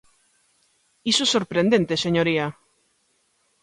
¡Iso 1.11 1.23
é 1.27 1.31
sorprendente, 1.35 2.01
señoría! 2.05 2.45